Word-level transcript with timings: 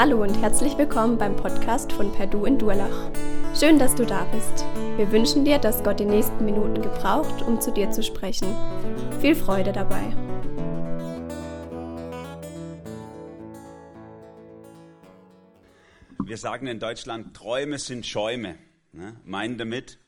Hallo 0.00 0.22
und 0.22 0.40
herzlich 0.40 0.78
willkommen 0.78 1.18
beim 1.18 1.34
Podcast 1.34 1.90
von 1.90 2.12
Perdu 2.12 2.44
in 2.44 2.56
Durlach. 2.56 3.10
Schön, 3.58 3.80
dass 3.80 3.96
du 3.96 4.06
da 4.06 4.26
bist. 4.26 4.64
Wir 4.96 5.10
wünschen 5.10 5.44
dir, 5.44 5.58
dass 5.58 5.82
Gott 5.82 5.98
die 5.98 6.04
nächsten 6.04 6.44
Minuten 6.44 6.80
gebraucht, 6.82 7.42
um 7.42 7.60
zu 7.60 7.72
dir 7.72 7.90
zu 7.90 8.04
sprechen. 8.04 8.46
Viel 9.20 9.34
Freude 9.34 9.72
dabei. 9.72 10.14
Wir 16.24 16.36
sagen 16.36 16.68
in 16.68 16.78
Deutschland, 16.78 17.34
Träume 17.34 17.80
sind 17.80 18.06
Schäume. 18.06 18.56
Ne? 18.92 19.16
Meinen 19.24 19.58
damit, 19.58 19.98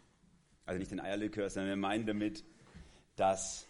also 0.66 0.78
nicht 0.78 0.92
den 0.92 1.00
Eierlikör, 1.00 1.50
sondern 1.50 1.70
wir 1.70 1.76
meinen 1.76 2.06
damit, 2.06 2.44
dass 3.16 3.66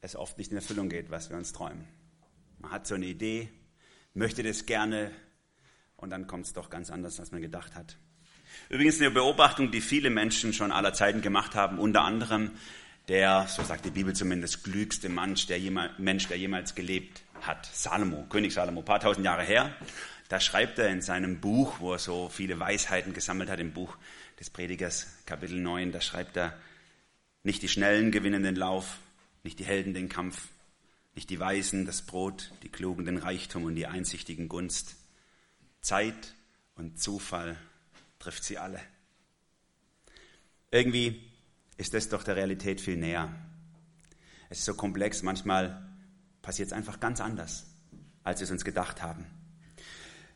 es 0.00 0.16
oft 0.16 0.38
nicht 0.38 0.50
in 0.50 0.56
Erfüllung 0.56 0.88
geht, 0.88 1.10
was 1.10 1.28
wir 1.28 1.36
uns 1.36 1.52
träumen. 1.52 1.86
Man 2.58 2.70
hat 2.70 2.86
so 2.86 2.94
eine 2.94 3.04
Idee, 3.04 3.50
möchte 4.14 4.42
das 4.42 4.66
gerne 4.66 5.10
und 5.96 6.10
dann 6.10 6.26
kommt 6.26 6.46
es 6.46 6.52
doch 6.52 6.70
ganz 6.70 6.90
anders, 6.90 7.20
als 7.20 7.32
man 7.32 7.42
gedacht 7.42 7.74
hat. 7.74 7.96
Übrigens 8.68 9.00
eine 9.00 9.10
Beobachtung, 9.10 9.70
die 9.70 9.80
viele 9.80 10.10
Menschen 10.10 10.52
schon 10.52 10.72
aller 10.72 10.92
Zeiten 10.92 11.22
gemacht 11.22 11.54
haben, 11.54 11.78
unter 11.78 12.02
anderem 12.02 12.50
der, 13.08 13.46
so 13.48 13.62
sagt 13.64 13.84
die 13.84 13.90
Bibel 13.90 14.14
zumindest, 14.14 14.62
klügste 14.62 15.08
Mensch, 15.08 15.46
der 15.46 15.58
jemals, 15.58 15.98
Mensch, 15.98 16.28
der 16.28 16.38
jemals 16.38 16.74
gelebt 16.74 17.22
hat. 17.42 17.66
Salomo, 17.66 18.26
König 18.28 18.52
Salomo, 18.52 18.82
paar 18.82 19.00
tausend 19.00 19.24
Jahre 19.24 19.42
her. 19.42 19.74
Da 20.28 20.38
schreibt 20.38 20.78
er 20.78 20.90
in 20.90 21.02
seinem 21.02 21.40
Buch, 21.40 21.80
wo 21.80 21.92
er 21.92 21.98
so 21.98 22.28
viele 22.28 22.60
Weisheiten 22.60 23.12
gesammelt 23.12 23.50
hat, 23.50 23.58
im 23.58 23.72
Buch 23.72 23.96
des 24.38 24.50
Predigers, 24.50 25.08
Kapitel 25.26 25.58
9, 25.58 25.90
da 25.90 26.00
schreibt 26.00 26.36
er, 26.36 26.56
nicht 27.42 27.62
die 27.62 27.68
Schnellen 27.68 28.12
gewinnen 28.12 28.42
den 28.42 28.54
Lauf, 28.54 28.98
nicht 29.42 29.58
die 29.58 29.64
Helden 29.64 29.92
den 29.92 30.08
Kampf, 30.08 30.48
nicht 31.14 31.30
die 31.30 31.40
Weisen 31.40 31.86
das 31.86 32.02
Brot, 32.02 32.52
die 32.62 32.68
Klugen 32.68 33.04
den 33.04 33.18
Reichtum 33.18 33.64
und 33.64 33.74
die 33.74 33.86
Einsichtigen 33.86 34.48
Gunst. 34.48 34.96
Zeit 35.80 36.34
und 36.74 37.00
Zufall 37.00 37.56
trifft 38.18 38.44
sie 38.44 38.58
alle. 38.58 38.80
Irgendwie 40.70 41.20
ist 41.76 41.94
das 41.94 42.08
doch 42.08 42.22
der 42.22 42.36
Realität 42.36 42.80
viel 42.80 42.96
näher. 42.96 43.34
Es 44.50 44.58
ist 44.58 44.64
so 44.66 44.74
komplex, 44.74 45.22
manchmal 45.22 45.88
passiert 46.42 46.68
es 46.68 46.72
einfach 46.72 47.00
ganz 47.00 47.20
anders, 47.20 47.66
als 48.22 48.40
wir 48.40 48.44
es 48.44 48.50
uns 48.50 48.64
gedacht 48.64 49.02
haben. 49.02 49.26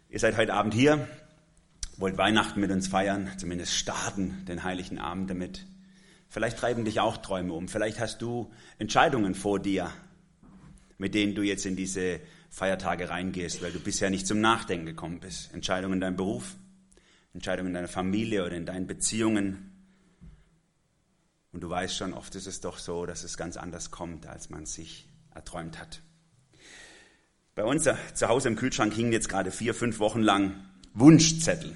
Ihr 0.09 0.19
seid 0.19 0.37
heute 0.37 0.55
Abend 0.55 0.75
hier, 0.75 1.09
wollt 1.97 2.19
Weihnachten 2.19 2.61
mit 2.61 2.71
uns 2.71 2.89
feiern, 2.89 3.31
zumindest 3.39 3.75
starten 3.75 4.45
den 4.47 4.65
heiligen 4.65 4.99
Abend 4.99 5.31
damit. 5.31 5.67
Vielleicht 6.29 6.59
treiben 6.59 6.85
dich 6.85 7.01
auch 7.01 7.19
Träume 7.19 7.53
um, 7.53 7.69
vielleicht 7.69 8.01
hast 8.01 8.23
du 8.23 8.53
Entscheidungen 8.79 9.35
vor 9.35 9.61
dir, 9.61 9.93
mit 10.99 11.15
denen 11.15 11.35
du 11.35 11.43
jetzt 11.43 11.67
in 11.67 11.77
diese 11.77 12.21
Feiertage 12.51 13.11
reingehst, 13.11 13.63
weil 13.63 13.73
du 13.73 13.81
bisher 13.81 14.11
nicht 14.11 14.27
zum 14.27 14.41
Nachdenken 14.41 14.87
gekommen 14.87 15.21
bist. 15.21 15.53
Entscheidungen 15.53 15.95
in 15.95 16.01
deinem 16.01 16.17
Beruf, 16.17 16.55
Entscheidungen 17.33 17.69
in 17.69 17.75
deiner 17.75 17.89
Familie 17.89 18.45
oder 18.45 18.57
in 18.57 18.67
deinen 18.67 18.87
Beziehungen. 18.87 19.73
Und 21.53 21.63
du 21.63 21.69
weißt 21.69 21.97
schon, 21.97 22.15
oft 22.15 22.35
ist 22.37 22.47
es 22.47 22.61
doch 22.61 22.79
so, 22.79 23.07
dass 23.07 23.25
es 23.25 23.37
ganz 23.37 23.57
anders 23.57 23.91
kommt, 23.91 24.27
als 24.27 24.51
man 24.51 24.67
sich 24.67 25.09
erträumt 25.35 25.81
hat. 25.81 26.01
Bei 27.55 27.65
uns 27.65 27.89
zu 28.15 28.29
Hause 28.29 28.49
im 28.49 28.57
Kühlschrank 28.57 28.93
hingen 28.95 29.13
jetzt 29.13 29.29
gerade 29.29 29.51
vier, 29.51 29.75
fünf 29.75 29.99
Wochen 29.99 30.23
lang 30.23 30.65
Wunschzettel 30.93 31.75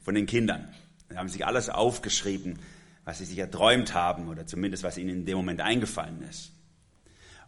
von 0.00 0.14
den 0.14 0.26
Kindern. 0.26 0.74
Sie 1.08 1.16
haben 1.16 1.28
sich 1.28 1.46
alles 1.46 1.68
aufgeschrieben, 1.68 2.58
was 3.04 3.18
sie 3.18 3.24
sich 3.26 3.38
erträumt 3.38 3.94
haben 3.94 4.28
oder 4.28 4.46
zumindest 4.46 4.82
was 4.82 4.98
ihnen 4.98 5.10
in 5.10 5.26
dem 5.26 5.36
Moment 5.36 5.60
eingefallen 5.60 6.22
ist. 6.22 6.53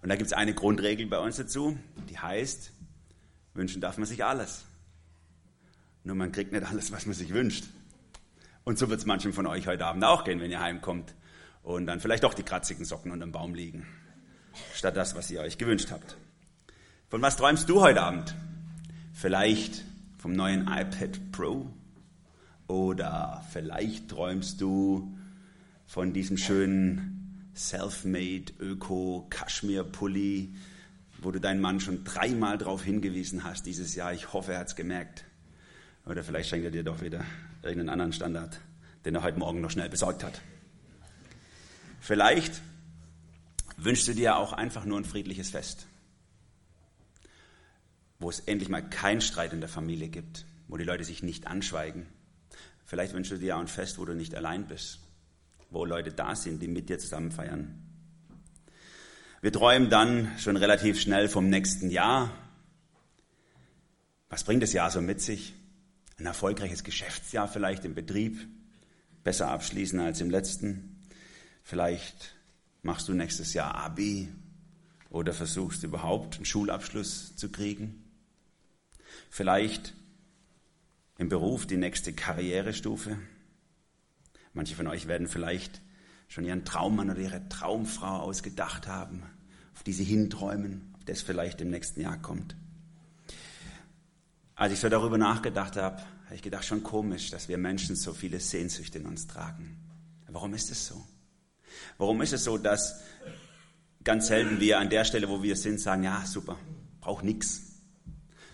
Und 0.06 0.10
da 0.10 0.14
gibt 0.14 0.28
es 0.28 0.32
eine 0.34 0.54
Grundregel 0.54 1.08
bei 1.08 1.18
uns 1.18 1.34
dazu, 1.34 1.76
die 2.08 2.16
heißt, 2.16 2.70
wünschen 3.54 3.80
darf 3.80 3.98
man 3.98 4.06
sich 4.06 4.24
alles. 4.24 4.64
Nur 6.04 6.14
man 6.14 6.30
kriegt 6.30 6.52
nicht 6.52 6.64
alles, 6.64 6.92
was 6.92 7.06
man 7.06 7.14
sich 7.16 7.34
wünscht. 7.34 7.64
Und 8.62 8.78
so 8.78 8.88
wird 8.88 9.00
es 9.00 9.06
manchem 9.06 9.32
von 9.32 9.48
euch 9.48 9.66
heute 9.66 9.84
Abend 9.84 10.04
auch 10.04 10.22
gehen, 10.22 10.38
wenn 10.38 10.52
ihr 10.52 10.60
heimkommt 10.60 11.12
und 11.64 11.86
dann 11.86 11.98
vielleicht 11.98 12.22
doch 12.22 12.34
die 12.34 12.44
kratzigen 12.44 12.84
Socken 12.84 13.10
unter 13.10 13.26
dem 13.26 13.32
Baum 13.32 13.52
liegen, 13.52 13.84
statt 14.76 14.96
das, 14.96 15.16
was 15.16 15.28
ihr 15.32 15.40
euch 15.40 15.58
gewünscht 15.58 15.90
habt. 15.90 16.16
Von 17.08 17.20
was 17.20 17.36
träumst 17.36 17.68
du 17.68 17.80
heute 17.80 18.00
Abend? 18.00 18.32
Vielleicht 19.12 19.84
vom 20.18 20.34
neuen 20.34 20.68
iPad 20.68 21.32
Pro? 21.32 21.68
Oder 22.68 23.44
vielleicht 23.50 24.08
träumst 24.10 24.60
du 24.60 25.18
von 25.84 26.12
diesem 26.12 26.36
schönen 26.36 27.15
Self-Made 27.56 28.52
Öko 28.60 29.26
Kaschmir-Pulli, 29.30 30.54
wo 31.18 31.30
du 31.30 31.40
deinen 31.40 31.60
Mann 31.60 31.80
schon 31.80 32.04
dreimal 32.04 32.58
darauf 32.58 32.84
hingewiesen 32.84 33.44
hast 33.44 33.64
dieses 33.66 33.94
Jahr. 33.94 34.12
Ich 34.12 34.32
hoffe, 34.32 34.52
er 34.52 34.60
hat 34.60 34.68
es 34.68 34.76
gemerkt. 34.76 35.24
Oder 36.04 36.22
vielleicht 36.22 36.50
schenkt 36.50 36.64
er 36.64 36.70
dir 36.70 36.84
doch 36.84 37.00
wieder 37.00 37.24
irgendeinen 37.62 37.88
anderen 37.88 38.12
Standard, 38.12 38.60
den 39.04 39.14
er 39.14 39.22
heute 39.22 39.38
Morgen 39.38 39.60
noch 39.60 39.70
schnell 39.70 39.88
besorgt 39.88 40.22
hat. 40.22 40.40
Vielleicht 42.00 42.60
wünschst 43.76 44.06
du 44.06 44.14
dir 44.14 44.36
auch 44.36 44.52
einfach 44.52 44.84
nur 44.84 44.98
ein 44.98 45.04
friedliches 45.04 45.50
Fest, 45.50 45.86
wo 48.18 48.30
es 48.30 48.40
endlich 48.40 48.68
mal 48.68 48.88
keinen 48.88 49.20
Streit 49.20 49.52
in 49.52 49.60
der 49.60 49.68
Familie 49.68 50.08
gibt, 50.08 50.44
wo 50.68 50.76
die 50.76 50.84
Leute 50.84 51.04
sich 51.04 51.22
nicht 51.22 51.46
anschweigen. 51.46 52.06
Vielleicht 52.84 53.14
wünschst 53.14 53.32
du 53.32 53.38
dir 53.38 53.56
auch 53.56 53.60
ein 53.60 53.68
Fest, 53.68 53.98
wo 53.98 54.04
du 54.04 54.14
nicht 54.14 54.34
allein 54.34 54.68
bist, 54.68 55.00
wo 55.70 55.84
Leute 55.84 56.12
da 56.12 56.34
sind, 56.34 56.62
die 56.62 56.68
mit 56.68 56.88
dir 56.88 56.98
zusammen 56.98 57.30
feiern. 57.30 57.82
Wir 59.42 59.52
träumen 59.52 59.90
dann 59.90 60.30
schon 60.38 60.56
relativ 60.56 61.00
schnell 61.00 61.28
vom 61.28 61.48
nächsten 61.48 61.90
Jahr. 61.90 62.32
Was 64.28 64.44
bringt 64.44 64.62
das 64.62 64.72
Jahr 64.72 64.90
so 64.90 65.00
mit 65.00 65.20
sich? 65.20 65.54
Ein 66.18 66.26
erfolgreiches 66.26 66.82
Geschäftsjahr 66.82 67.46
vielleicht 67.46 67.84
im 67.84 67.94
Betrieb, 67.94 68.48
besser 69.22 69.48
abschließen 69.48 70.00
als 70.00 70.20
im 70.20 70.30
letzten. 70.30 71.02
Vielleicht 71.62 72.34
machst 72.82 73.08
du 73.08 73.12
nächstes 73.12 73.52
Jahr 73.52 73.74
Abi 73.74 74.28
oder 75.10 75.32
versuchst 75.32 75.82
überhaupt 75.82 76.36
einen 76.36 76.44
Schulabschluss 76.44 77.36
zu 77.36 77.50
kriegen. 77.50 78.04
Vielleicht 79.30 79.94
im 81.18 81.28
Beruf 81.28 81.66
die 81.66 81.76
nächste 81.76 82.12
Karrierestufe. 82.12 83.18
Manche 84.56 84.74
von 84.74 84.86
euch 84.86 85.06
werden 85.06 85.28
vielleicht 85.28 85.82
schon 86.28 86.46
ihren 86.46 86.64
Traummann 86.64 87.10
oder 87.10 87.20
ihre 87.20 87.46
Traumfrau 87.50 88.20
ausgedacht 88.20 88.88
haben, 88.88 89.22
auf 89.74 89.82
die 89.82 89.92
sie 89.92 90.02
hinträumen, 90.02 90.94
auf 90.96 91.04
das 91.04 91.20
vielleicht 91.20 91.60
im 91.60 91.68
nächsten 91.68 92.00
Jahr 92.00 92.16
kommt. 92.16 92.56
Als 94.54 94.72
ich 94.72 94.80
so 94.80 94.88
darüber 94.88 95.18
nachgedacht 95.18 95.76
habe, 95.76 96.00
habe 96.24 96.34
ich 96.34 96.40
gedacht, 96.40 96.64
schon 96.64 96.82
komisch, 96.82 97.28
dass 97.28 97.50
wir 97.50 97.58
Menschen 97.58 97.96
so 97.96 98.14
viele 98.14 98.40
Sehnsüchte 98.40 98.98
in 98.98 99.04
uns 99.04 99.26
tragen. 99.26 99.76
Warum 100.26 100.54
ist 100.54 100.70
es 100.70 100.86
so? 100.86 101.04
Warum 101.98 102.22
ist 102.22 102.32
es 102.32 102.44
so, 102.44 102.56
dass 102.56 103.02
ganz 104.04 104.28
selten 104.28 104.58
wir 104.58 104.78
an 104.78 104.88
der 104.88 105.04
Stelle, 105.04 105.28
wo 105.28 105.42
wir 105.42 105.56
sind, 105.56 105.80
sagen, 105.80 106.04
ja, 106.04 106.24
super, 106.24 106.58
brauch 107.02 107.20
nix. 107.20 107.82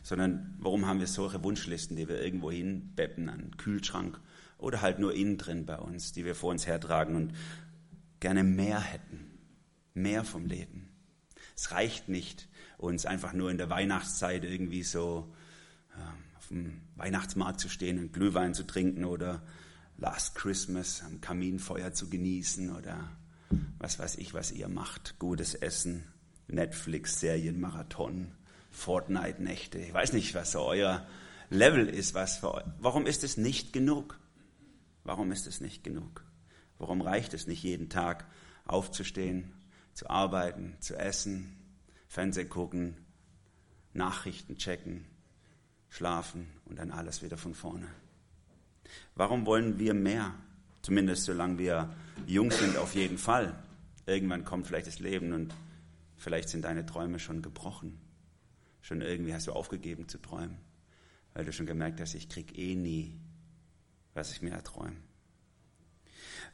Sondern 0.03 0.57
warum 0.59 0.85
haben 0.85 0.99
wir 0.99 1.07
solche 1.07 1.45
Wunschlisten, 1.45 1.97
die 1.97 2.09
wir 2.09 2.21
irgendwo 2.21 2.51
hinbeppen, 2.51 3.29
an 3.29 3.39
den 3.39 3.57
Kühlschrank 3.57 4.21
oder 4.63 4.81
halt 4.81 4.99
nur 4.99 5.15
innen 5.15 5.39
drin 5.39 5.67
bei 5.67 5.77
uns, 5.77 6.13
die 6.13 6.25
wir 6.25 6.35
vor 6.35 6.51
uns 6.51 6.67
hertragen 6.67 7.17
und 7.17 7.33
gerne 8.21 8.45
mehr 8.45 8.81
hätten, 8.81 9.39
mehr 9.95 10.25
vom 10.25 10.47
Leben. 10.47 10.89
Es 11.57 11.73
reicht 11.73 12.09
nicht, 12.09 12.49
uns 12.79 13.05
einfach 13.05 13.33
nur 13.33 13.51
in 13.51 13.59
der 13.59 13.71
Weihnachtszeit 13.71 14.45
irgendwie 14.45 14.85
so 14.85 15.33
äh, 15.97 16.39
auf 16.39 16.49
dem 16.49 16.81
Weihnachtsmarkt 16.97 17.61
zu 17.61 17.69
stehen 17.69 17.99
und 17.99 18.13
Glühwein 18.13 18.55
zu 18.55 18.65
trinken 18.65 19.05
oder 19.05 19.43
Last 19.99 20.35
Christmas 20.35 21.03
am 21.03 21.21
Kaminfeuer 21.21 21.93
zu 21.93 22.09
genießen 22.09 22.75
oder 22.75 23.11
was 23.79 23.99
weiß 23.99 24.17
ich, 24.17 24.33
was 24.33 24.53
ihr 24.53 24.69
macht. 24.69 25.19
Gutes 25.19 25.55
Essen, 25.55 26.05
Netflix, 26.49 27.21
Serien, 27.21 27.61
Marathon, 27.61 28.33
Fortnite-Nächte. 28.71 29.79
Ich 29.79 29.93
weiß 29.93 30.13
nicht, 30.13 30.35
was 30.35 30.53
so 30.53 30.63
euer 30.63 31.07
Level 31.51 31.89
ist. 31.89 32.15
Was 32.15 32.39
für. 32.39 32.65
Warum 32.79 33.07
ist 33.07 33.25
es 33.25 33.37
nicht 33.37 33.73
genug? 33.73 34.19
Warum 35.05 35.33
ist 35.33 35.47
es 35.47 35.61
nicht 35.61 35.83
genug? 35.85 36.25
Warum 36.79 37.01
reicht 37.01 37.35
es 37.35 37.47
nicht 37.47 37.63
jeden 37.63 37.89
Tag 37.89 38.27
aufzustehen, 38.67 39.53
zu 39.95 40.09
arbeiten, 40.09 40.77
zu 40.81 40.97
essen, 40.97 41.57
Fernsehen 42.09 42.49
gucken, 42.49 42.97
Nachrichten 43.95 44.57
checken, 44.57 45.05
schlafen 45.89 46.47
und 46.65 46.79
dann 46.79 46.91
alles 46.91 47.23
wieder 47.23 47.37
von 47.37 47.55
vorne? 47.55 47.89
Warum 49.15 49.47
wollen 49.47 49.79
wir 49.79 49.95
mehr? 49.95 50.35
Zumindest 50.83 51.25
solange 51.25 51.59
wir 51.59 51.95
jung 52.27 52.51
sind, 52.51 52.77
auf 52.77 52.95
jeden 52.95 53.19
Fall. 53.19 53.55
Irgendwann 54.07 54.45
kommt 54.45 54.67
vielleicht 54.67 54.89
das 54.89 54.99
Leben 54.99 55.33
und 55.33 55.55
vielleicht 56.17 56.49
sind 56.49 56.63
deine 56.63 56.85
Träume 56.85 57.19
schon 57.19 57.43
gebrochen. 57.43 57.99
Schon 58.81 59.01
irgendwie 59.01 59.33
hast 59.33 59.47
du 59.47 59.53
aufgegeben 59.53 60.09
zu 60.09 60.19
träumen, 60.19 60.59
weil 61.35 61.45
du 61.45 61.53
schon 61.53 61.67
gemerkt 61.67 62.01
hast, 62.01 62.15
ich 62.15 62.29
krieg 62.29 62.59
eh 62.59 62.75
nie 62.75 63.17
was 64.15 64.33
ich 64.33 64.43
mir 64.43 64.53
erträume. 64.53 64.97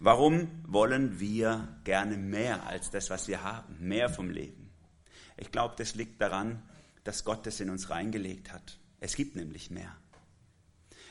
Warum 0.01 0.49
wollen 0.65 1.19
wir 1.19 1.77
gerne 1.85 2.17
mehr 2.17 2.67
als 2.67 2.91
das, 2.91 3.11
was 3.11 3.27
wir 3.27 3.43
haben, 3.43 3.77
mehr 3.81 4.09
vom 4.09 4.31
Leben? 4.31 4.71
Ich 5.37 5.51
glaube, 5.51 5.75
das 5.77 5.95
liegt 5.95 6.21
daran, 6.21 6.63
dass 7.05 7.25
Gott 7.25 7.47
das 7.47 7.61
in 7.61 7.71
uns 7.71 7.91
reingelegt 7.91 8.53
hat. 8.53 8.79
Es 9.01 9.17
gibt 9.17 9.35
nämlich 9.35 9.71
mehr. 9.71 9.97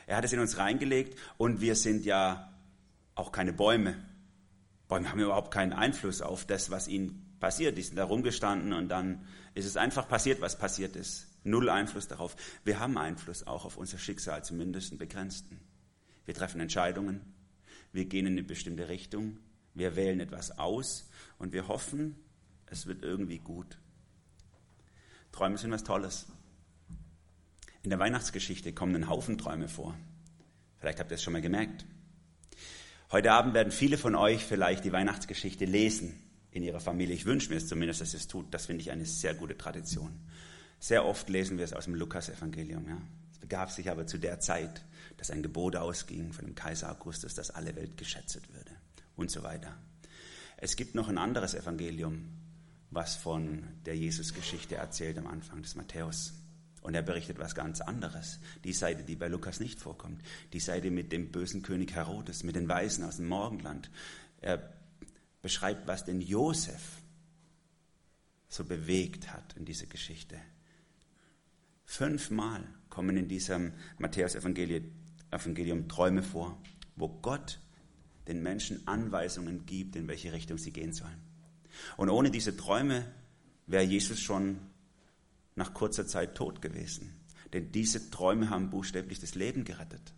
Er 0.06 0.16
hat 0.16 0.24
es 0.24 0.32
in 0.32 0.40
uns 0.40 0.56
reingelegt 0.56 1.18
und 1.36 1.60
wir 1.60 1.74
sind 1.74 2.06
ja 2.06 2.52
auch 3.14 3.30
keine 3.30 3.52
Bäume. 3.52 3.96
Bäume 4.88 5.10
haben 5.10 5.20
überhaupt 5.20 5.52
keinen 5.52 5.74
Einfluss 5.74 6.22
auf 6.22 6.46
das, 6.46 6.70
was 6.70 6.88
ihnen 6.88 7.36
passiert. 7.40 7.76
Die 7.76 7.82
sind 7.82 7.96
da 7.96 8.04
rumgestanden 8.04 8.72
und 8.72 8.88
dann 8.88 9.26
ist 9.54 9.66
es 9.66 9.76
einfach 9.76 10.08
passiert, 10.08 10.40
was 10.40 10.58
passiert 10.58 10.96
ist. 10.96 11.26
Null 11.44 11.68
Einfluss 11.68 12.08
darauf. 12.08 12.36
Wir 12.64 12.78
haben 12.78 12.96
Einfluss 12.96 13.46
auch 13.46 13.64
auf 13.64 13.76
unser 13.76 13.98
Schicksal, 13.98 14.44
zumindest 14.44 14.92
einen 14.92 14.98
begrenzten. 14.98 15.60
Wir 16.28 16.34
treffen 16.34 16.60
Entscheidungen, 16.60 17.22
wir 17.90 18.04
gehen 18.04 18.26
in 18.26 18.34
eine 18.34 18.42
bestimmte 18.42 18.90
Richtung, 18.90 19.38
wir 19.72 19.96
wählen 19.96 20.20
etwas 20.20 20.58
aus 20.58 21.08
und 21.38 21.54
wir 21.54 21.68
hoffen, 21.68 22.16
es 22.66 22.86
wird 22.86 23.02
irgendwie 23.02 23.38
gut. 23.38 23.78
Träume 25.32 25.56
sind 25.56 25.70
was 25.70 25.84
Tolles. 25.84 26.26
In 27.82 27.88
der 27.88 27.98
Weihnachtsgeschichte 27.98 28.74
kommen 28.74 28.94
ein 28.94 29.08
Haufen 29.08 29.38
Träume 29.38 29.68
vor. 29.68 29.96
Vielleicht 30.76 31.00
habt 31.00 31.10
ihr 31.10 31.14
es 31.14 31.22
schon 31.22 31.32
mal 31.32 31.40
gemerkt. 31.40 31.86
Heute 33.10 33.32
Abend 33.32 33.54
werden 33.54 33.72
viele 33.72 33.96
von 33.96 34.14
euch 34.14 34.44
vielleicht 34.44 34.84
die 34.84 34.92
Weihnachtsgeschichte 34.92 35.64
lesen 35.64 36.22
in 36.50 36.62
ihrer 36.62 36.80
Familie. 36.80 37.14
Ich 37.14 37.24
wünsche 37.24 37.48
mir 37.48 37.56
es 37.56 37.68
zumindest, 37.68 38.02
dass 38.02 38.12
ihr 38.12 38.20
es 38.20 38.28
tut. 38.28 38.52
Das 38.52 38.66
finde 38.66 38.82
ich 38.82 38.90
eine 38.90 39.06
sehr 39.06 39.32
gute 39.32 39.56
Tradition. 39.56 40.12
Sehr 40.78 41.06
oft 41.06 41.30
lesen 41.30 41.56
wir 41.56 41.64
es 41.64 41.72
aus 41.72 41.86
dem 41.86 41.94
Lukas-Evangelium. 41.94 42.86
Ja. 42.86 43.00
Es 43.38 43.40
begab 43.40 43.70
sich 43.70 43.88
aber 43.88 44.06
zu 44.06 44.18
der 44.18 44.40
Zeit, 44.40 44.84
dass 45.16 45.30
ein 45.30 45.44
Gebot 45.44 45.76
ausging 45.76 46.32
von 46.32 46.44
dem 46.44 46.56
Kaiser 46.56 46.90
Augustus, 46.90 47.34
dass 47.34 47.50
alle 47.50 47.76
Welt 47.76 47.96
geschätzt 47.96 48.52
würde 48.52 48.72
und 49.14 49.30
so 49.30 49.44
weiter. 49.44 49.78
Es 50.56 50.74
gibt 50.74 50.96
noch 50.96 51.08
ein 51.08 51.18
anderes 51.18 51.54
Evangelium, 51.54 52.30
was 52.90 53.14
von 53.14 53.62
der 53.86 53.96
Jesus-Geschichte 53.96 54.74
erzählt 54.74 55.16
am 55.18 55.28
Anfang 55.28 55.62
des 55.62 55.76
Matthäus. 55.76 56.34
Und 56.80 56.94
er 56.94 57.02
berichtet 57.02 57.38
was 57.38 57.54
ganz 57.54 57.80
anderes. 57.80 58.40
Die 58.64 58.72
Seite, 58.72 59.04
die 59.04 59.14
bei 59.14 59.28
Lukas 59.28 59.60
nicht 59.60 59.78
vorkommt. 59.78 60.20
Die 60.52 60.60
Seite 60.60 60.90
mit 60.90 61.12
dem 61.12 61.30
bösen 61.30 61.62
König 61.62 61.94
Herodes, 61.94 62.42
mit 62.42 62.56
den 62.56 62.68
Weisen 62.68 63.04
aus 63.04 63.16
dem 63.16 63.28
Morgenland. 63.28 63.88
Er 64.40 64.72
beschreibt, 65.42 65.86
was 65.86 66.04
den 66.04 66.20
Josef 66.20 67.02
so 68.48 68.64
bewegt 68.64 69.32
hat 69.32 69.54
in 69.56 69.64
dieser 69.64 69.86
Geschichte. 69.86 70.40
Fünfmal 71.90 72.68
kommen 72.90 73.16
in 73.16 73.28
diesem 73.28 73.72
Matthäus-Evangelium 73.96 75.88
Träume 75.88 76.22
vor, 76.22 76.62
wo 76.96 77.08
Gott 77.08 77.60
den 78.28 78.42
Menschen 78.42 78.86
Anweisungen 78.86 79.64
gibt, 79.64 79.96
in 79.96 80.06
welche 80.06 80.34
Richtung 80.34 80.58
sie 80.58 80.70
gehen 80.70 80.92
sollen. 80.92 81.18
Und 81.96 82.10
ohne 82.10 82.30
diese 82.30 82.54
Träume 82.54 83.10
wäre 83.66 83.84
Jesus 83.84 84.20
schon 84.20 84.58
nach 85.56 85.72
kurzer 85.72 86.06
Zeit 86.06 86.34
tot 86.34 86.60
gewesen. 86.60 87.18
Denn 87.54 87.72
diese 87.72 88.10
Träume 88.10 88.50
haben 88.50 88.68
buchstäblich 88.68 89.18
das 89.18 89.34
Leben 89.34 89.64
gerettet. 89.64 90.12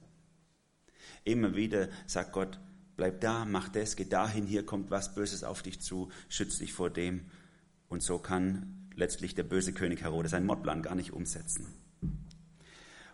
Immer 1.22 1.54
wieder 1.54 1.88
sagt 2.08 2.32
Gott, 2.32 2.58
bleib 2.96 3.20
da, 3.20 3.44
mach 3.44 3.68
das, 3.68 3.94
geh 3.94 4.06
dahin, 4.06 4.44
hier 4.44 4.66
kommt 4.66 4.90
was 4.90 5.14
Böses 5.14 5.44
auf 5.44 5.62
dich 5.62 5.80
zu, 5.80 6.10
schütz 6.28 6.58
dich 6.58 6.72
vor 6.72 6.90
dem. 6.90 7.26
Und 7.88 8.02
so 8.02 8.18
kann 8.18 8.79
letztlich 8.94 9.34
der 9.34 9.44
böse 9.44 9.72
König 9.72 10.02
Herodes 10.02 10.32
seinen 10.32 10.46
Mordplan 10.46 10.82
gar 10.82 10.94
nicht 10.94 11.12
umsetzen. 11.12 11.66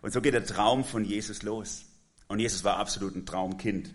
Und 0.03 0.13
so 0.13 0.21
geht 0.21 0.35
der 0.35 0.47
Traum 0.47 0.85
von 0.85 1.05
Jesus 1.05 1.43
los. 1.43 1.87
Und 2.29 2.41
Jesus 2.41 2.65
war 2.65 2.77
absolut 2.77 3.15
ein 3.15 3.27
Traumkind 3.27 3.95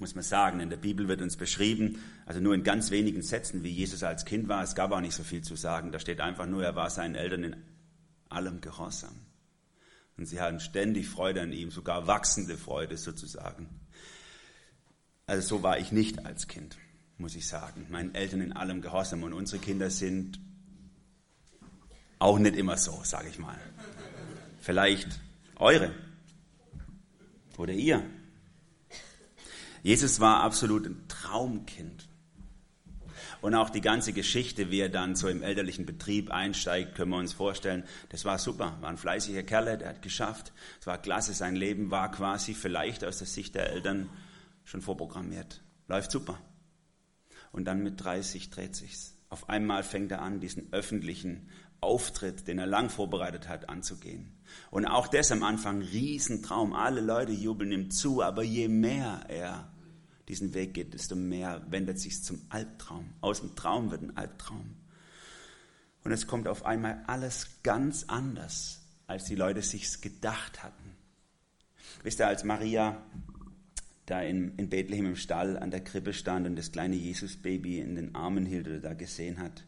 muss 0.00 0.14
man 0.14 0.24
sagen. 0.24 0.60
In 0.60 0.70
der 0.70 0.76
Bibel 0.76 1.06
wird 1.06 1.20
uns 1.20 1.36
beschrieben, 1.36 2.02
also 2.26 2.40
nur 2.40 2.54
in 2.54 2.64
ganz 2.64 2.90
wenigen 2.90 3.22
Sätzen, 3.22 3.62
wie 3.62 3.70
Jesus 3.70 4.02
als 4.02 4.24
Kind 4.24 4.48
war. 4.48 4.62
Es 4.62 4.74
gab 4.74 4.90
auch 4.92 5.00
nicht 5.00 5.14
so 5.14 5.22
viel 5.22 5.42
zu 5.42 5.54
sagen. 5.56 5.92
Da 5.92 5.98
steht 5.98 6.20
einfach 6.20 6.46
nur, 6.46 6.64
er 6.64 6.74
war 6.74 6.90
seinen 6.90 7.14
Eltern 7.14 7.44
in 7.44 7.56
allem 8.28 8.60
gehorsam. 8.60 9.14
Und 10.16 10.26
sie 10.26 10.40
hatten 10.40 10.60
ständig 10.60 11.08
Freude 11.08 11.42
an 11.42 11.52
ihm, 11.52 11.70
sogar 11.70 12.06
wachsende 12.06 12.56
Freude 12.56 12.96
sozusagen. 12.96 13.68
Also 15.26 15.56
so 15.56 15.62
war 15.62 15.78
ich 15.78 15.92
nicht 15.92 16.26
als 16.26 16.48
Kind, 16.48 16.76
muss 17.16 17.36
ich 17.36 17.46
sagen. 17.46 17.86
Meinen 17.90 18.14
Eltern 18.14 18.40
in 18.40 18.52
allem 18.52 18.80
gehorsam. 18.80 19.22
Und 19.22 19.32
unsere 19.32 19.62
Kinder 19.62 19.90
sind 19.90 20.40
auch 22.20 22.38
nicht 22.38 22.54
immer 22.54 22.76
so, 22.76 23.00
sage 23.02 23.28
ich 23.28 23.38
mal. 23.38 23.58
Vielleicht 24.60 25.08
eure 25.56 25.92
oder 27.56 27.72
ihr. 27.72 28.02
Jesus 29.82 30.20
war 30.20 30.42
absolut 30.42 30.86
ein 30.86 31.08
Traumkind. 31.08 32.06
Und 33.40 33.54
auch 33.54 33.70
die 33.70 33.80
ganze 33.80 34.12
Geschichte, 34.12 34.70
wie 34.70 34.80
er 34.80 34.90
dann 34.90 35.16
so 35.16 35.28
im 35.28 35.42
elterlichen 35.42 35.86
Betrieb 35.86 36.30
einsteigt, 36.30 36.94
können 36.94 37.10
wir 37.10 37.18
uns 37.18 37.32
vorstellen, 37.32 37.84
das 38.10 38.26
war 38.26 38.38
super. 38.38 38.76
War 38.82 38.90
ein 38.90 38.98
fleißiger 38.98 39.42
Kerl, 39.42 39.78
der 39.78 39.88
hat 39.88 40.02
geschafft. 40.02 40.52
Es 40.78 40.86
war 40.86 40.98
klasse, 40.98 41.32
sein 41.32 41.56
Leben 41.56 41.90
war 41.90 42.10
quasi 42.10 42.52
vielleicht 42.52 43.02
aus 43.02 43.18
der 43.18 43.26
Sicht 43.26 43.54
der 43.54 43.70
Eltern 43.70 44.10
schon 44.64 44.82
vorprogrammiert. 44.82 45.62
Läuft 45.88 46.10
super. 46.10 46.38
Und 47.50 47.64
dann 47.64 47.82
mit 47.82 48.04
30 48.04 48.50
dreht 48.50 48.76
sich's. 48.76 49.16
Auf 49.30 49.48
einmal 49.48 49.84
fängt 49.84 50.12
er 50.12 50.22
an, 50.22 50.40
diesen 50.40 50.72
öffentlichen 50.72 51.48
Auftritt, 51.80 52.46
den 52.46 52.58
er 52.58 52.66
lang 52.66 52.90
vorbereitet 52.90 53.48
hat, 53.48 53.68
anzugehen. 53.68 54.32
Und 54.70 54.86
auch 54.86 55.08
das 55.08 55.32
am 55.32 55.42
Anfang 55.42 55.82
Riesentraum. 55.82 56.72
Alle 56.72 57.00
Leute 57.00 57.32
jubeln 57.32 57.72
ihm 57.72 57.90
zu, 57.90 58.22
aber 58.22 58.42
je 58.42 58.68
mehr 58.68 59.24
er 59.28 59.72
diesen 60.28 60.54
Weg 60.54 60.74
geht, 60.74 60.94
desto 60.94 61.16
mehr 61.16 61.64
wendet 61.70 61.98
sich 61.98 62.22
zum 62.22 62.40
Albtraum. 62.50 63.12
Aus 63.20 63.40
dem 63.40 63.56
Traum 63.56 63.90
wird 63.90 64.02
ein 64.02 64.16
Albtraum. 64.16 64.76
Und 66.04 66.12
es 66.12 66.26
kommt 66.26 66.48
auf 66.48 66.64
einmal 66.64 67.02
alles 67.06 67.62
ganz 67.62 68.04
anders, 68.08 68.80
als 69.06 69.24
die 69.24 69.34
Leute 69.34 69.62
sich's 69.62 70.00
gedacht 70.00 70.62
hatten. 70.62 70.96
Wisst 72.02 72.20
ihr, 72.20 72.28
als 72.28 72.44
Maria 72.44 73.02
da 74.06 74.22
in, 74.22 74.56
in 74.56 74.68
Bethlehem 74.68 75.06
im 75.06 75.16
Stall 75.16 75.56
an 75.56 75.70
der 75.70 75.84
Krippe 75.84 76.12
stand 76.12 76.46
und 76.46 76.56
das 76.56 76.72
kleine 76.72 76.96
Jesusbaby 76.96 77.78
in 77.80 77.94
den 77.94 78.14
Armen 78.14 78.46
hielt 78.46 78.66
oder 78.66 78.80
da 78.80 78.94
gesehen 78.94 79.38
hat, 79.38 79.64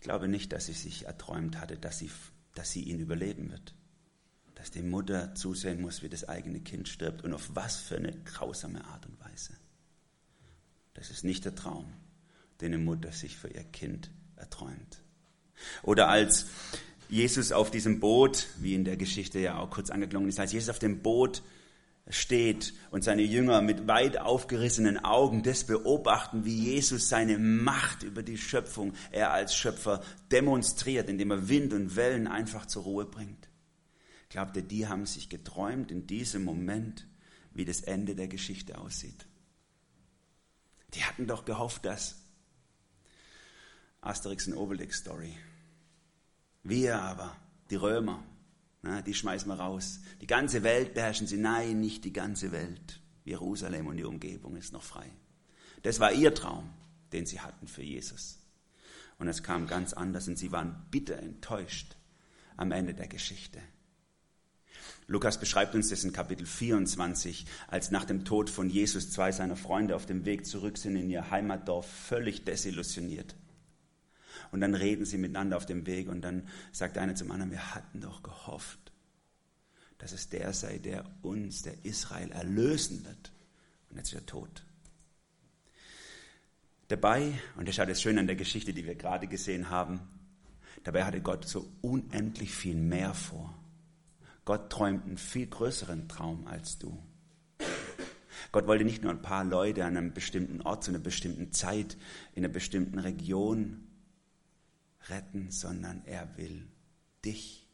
ich 0.00 0.04
glaube 0.04 0.28
nicht, 0.28 0.54
dass 0.54 0.64
sie 0.64 0.72
sich 0.72 1.04
erträumt 1.04 1.60
hatte, 1.60 1.76
dass 1.76 1.98
sie, 1.98 2.10
dass 2.54 2.70
sie 2.70 2.84
ihn 2.84 3.00
überleben 3.00 3.50
wird. 3.50 3.74
Dass 4.54 4.70
die 4.70 4.80
Mutter 4.80 5.34
zusehen 5.34 5.82
muss, 5.82 6.02
wie 6.02 6.08
das 6.08 6.26
eigene 6.26 6.60
Kind 6.60 6.88
stirbt 6.88 7.22
und 7.22 7.34
auf 7.34 7.50
was 7.52 7.76
für 7.76 7.96
eine 7.96 8.14
grausame 8.24 8.82
Art 8.86 9.04
und 9.04 9.20
Weise. 9.20 9.52
Das 10.94 11.10
ist 11.10 11.22
nicht 11.22 11.44
der 11.44 11.54
Traum, 11.54 11.92
den 12.62 12.72
eine 12.72 12.82
Mutter 12.82 13.12
sich 13.12 13.36
für 13.36 13.48
ihr 13.48 13.62
Kind 13.62 14.10
erträumt. 14.36 15.02
Oder 15.82 16.08
als 16.08 16.46
Jesus 17.10 17.52
auf 17.52 17.70
diesem 17.70 18.00
Boot, 18.00 18.46
wie 18.58 18.74
in 18.74 18.86
der 18.86 18.96
Geschichte 18.96 19.38
ja 19.38 19.58
auch 19.58 19.68
kurz 19.68 19.90
angeklungen 19.90 20.30
ist, 20.30 20.40
als 20.40 20.52
Jesus 20.52 20.70
auf 20.70 20.78
dem 20.78 21.02
Boot 21.02 21.42
steht 22.08 22.74
und 22.90 23.04
seine 23.04 23.22
Jünger 23.22 23.62
mit 23.62 23.86
weit 23.86 24.18
aufgerissenen 24.18 24.98
Augen 24.98 25.42
das 25.42 25.64
beobachten, 25.64 26.44
wie 26.44 26.72
Jesus 26.72 27.08
seine 27.08 27.38
Macht 27.38 28.02
über 28.02 28.22
die 28.22 28.38
Schöpfung, 28.38 28.94
er 29.10 29.32
als 29.32 29.54
Schöpfer 29.54 30.02
demonstriert, 30.30 31.08
indem 31.08 31.30
er 31.30 31.48
Wind 31.48 31.72
und 31.72 31.96
Wellen 31.96 32.26
einfach 32.26 32.66
zur 32.66 32.82
Ruhe 32.82 33.04
bringt. 33.04 33.48
Glaubt 34.28 34.56
ihr, 34.56 34.62
die 34.62 34.86
haben 34.86 35.06
sich 35.06 35.28
geträumt 35.28 35.90
in 35.90 36.06
diesem 36.06 36.44
Moment, 36.44 37.06
wie 37.52 37.64
das 37.64 37.80
Ende 37.80 38.14
der 38.14 38.28
Geschichte 38.28 38.78
aussieht? 38.78 39.26
Die 40.94 41.04
hatten 41.04 41.26
doch 41.26 41.44
gehofft, 41.44 41.84
dass 41.84 42.16
Asterix 44.00 44.46
und 44.46 44.54
Obelix 44.54 44.98
Story. 44.98 45.36
Wir 46.62 47.00
aber, 47.00 47.36
die 47.70 47.76
Römer, 47.76 48.22
na, 48.82 49.02
die 49.02 49.14
schmeißen 49.14 49.48
wir 49.48 49.60
raus. 49.60 50.00
Die 50.20 50.26
ganze 50.26 50.62
Welt 50.62 50.94
beherrschen 50.94 51.26
sie. 51.26 51.36
Nein, 51.36 51.80
nicht 51.80 52.04
die 52.04 52.12
ganze 52.12 52.50
Welt. 52.52 53.00
Jerusalem 53.24 53.86
und 53.86 53.96
die 53.96 54.04
Umgebung 54.04 54.56
ist 54.56 54.72
noch 54.72 54.82
frei. 54.82 55.10
Das 55.82 56.00
war 56.00 56.12
ihr 56.12 56.34
Traum, 56.34 56.70
den 57.12 57.26
sie 57.26 57.40
hatten 57.40 57.68
für 57.68 57.82
Jesus. 57.82 58.38
Und 59.18 59.28
es 59.28 59.42
kam 59.42 59.66
ganz 59.66 59.92
anders 59.92 60.28
und 60.28 60.38
sie 60.38 60.50
waren 60.52 60.86
bitter 60.90 61.18
enttäuscht 61.18 61.96
am 62.56 62.72
Ende 62.72 62.94
der 62.94 63.08
Geschichte. 63.08 63.60
Lukas 65.06 65.38
beschreibt 65.38 65.74
uns 65.74 65.88
das 65.88 66.04
in 66.04 66.12
Kapitel 66.12 66.46
24, 66.46 67.44
als 67.68 67.90
nach 67.90 68.04
dem 68.04 68.24
Tod 68.24 68.48
von 68.48 68.70
Jesus 68.70 69.10
zwei 69.10 69.32
seiner 69.32 69.56
Freunde 69.56 69.96
auf 69.96 70.06
dem 70.06 70.24
Weg 70.24 70.46
zurück 70.46 70.78
sind 70.78 70.96
in 70.96 71.10
ihr 71.10 71.30
Heimatdorf, 71.30 71.86
völlig 71.86 72.44
desillusioniert. 72.44 73.34
Und 74.50 74.60
dann 74.60 74.74
reden 74.74 75.04
sie 75.04 75.18
miteinander 75.18 75.56
auf 75.56 75.66
dem 75.66 75.86
Weg 75.86 76.08
und 76.08 76.22
dann 76.22 76.48
sagt 76.72 76.98
einer 76.98 77.14
zum 77.14 77.30
anderen, 77.30 77.52
wir 77.52 77.74
hatten 77.74 78.00
doch 78.00 78.22
gehofft, 78.22 78.92
dass 79.98 80.12
es 80.12 80.28
der 80.28 80.52
sei, 80.52 80.78
der 80.78 81.04
uns, 81.22 81.62
der 81.62 81.84
Israel, 81.84 82.32
erlösen 82.32 83.04
wird. 83.04 83.32
Und 83.90 83.96
jetzt 83.96 84.08
ist 84.08 84.20
er 84.20 84.26
tot. 84.26 84.64
Dabei, 86.88 87.38
und 87.56 87.68
das 87.68 87.76
schaut 87.76 87.88
jetzt 87.88 88.02
schön 88.02 88.18
an 88.18 88.26
der 88.26 88.36
Geschichte, 88.36 88.72
die 88.72 88.84
wir 88.84 88.96
gerade 88.96 89.28
gesehen 89.28 89.70
haben, 89.70 90.00
dabei 90.82 91.04
hatte 91.04 91.20
Gott 91.20 91.46
so 91.46 91.70
unendlich 91.82 92.52
viel 92.52 92.74
mehr 92.74 93.14
vor. 93.14 93.54
Gott 94.44 94.70
träumt 94.70 95.04
einen 95.04 95.18
viel 95.18 95.46
größeren 95.46 96.08
Traum 96.08 96.48
als 96.48 96.78
du. 96.78 96.98
Gott 98.52 98.66
wollte 98.66 98.84
nicht 98.84 99.02
nur 99.02 99.12
ein 99.12 99.22
paar 99.22 99.44
Leute 99.44 99.84
an 99.84 99.96
einem 99.96 100.12
bestimmten 100.12 100.62
Ort, 100.62 100.82
zu 100.82 100.90
einer 100.90 100.98
bestimmten 100.98 101.52
Zeit, 101.52 101.96
in 102.34 102.44
einer 102.44 102.52
bestimmten 102.52 102.98
Region 102.98 103.86
retten, 105.10 105.50
sondern 105.50 106.02
er 106.06 106.36
will 106.36 106.68
dich. 107.24 107.66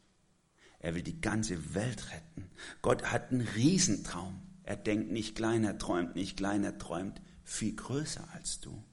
Er 0.79 0.95
will 0.95 1.03
die 1.03 1.21
ganze 1.21 1.73
Welt 1.73 2.11
retten. 2.11 2.49
Gott 2.81 3.11
hat 3.11 3.31
einen 3.31 3.41
Riesentraum. 3.41 4.41
Er 4.63 4.75
denkt 4.75 5.11
nicht 5.11 5.35
klein, 5.35 5.63
er 5.63 5.77
träumt 5.77 6.15
nicht 6.15 6.37
klein, 6.37 6.63
er 6.63 6.77
träumt 6.77 7.21
viel 7.43 7.75
größer 7.75 8.27
als 8.33 8.59
du. 8.59 8.83